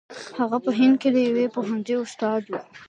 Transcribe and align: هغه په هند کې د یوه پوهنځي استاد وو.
هغه 0.39 0.57
په 0.65 0.71
هند 0.79 0.95
کې 1.01 1.09
د 1.11 1.17
یوه 1.27 1.45
پوهنځي 1.55 1.95
استاد 2.05 2.41
وو. 2.47 2.59